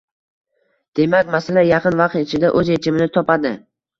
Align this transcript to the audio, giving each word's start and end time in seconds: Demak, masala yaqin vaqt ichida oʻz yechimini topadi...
Demak, 0.99 1.27
masala 1.35 1.65
yaqin 1.67 1.99
vaqt 2.01 2.17
ichida 2.21 2.51
oʻz 2.61 2.71
yechimini 2.75 3.09
topadi... 3.19 3.55